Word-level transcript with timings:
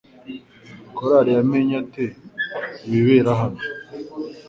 Kalori 0.97 1.31
yamenye 1.37 1.73
ate 1.83 2.05
ibibera 2.85 3.31
hano? 3.41 3.61